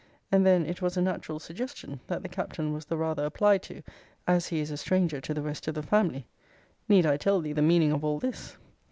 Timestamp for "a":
0.97-1.01, 4.71-4.77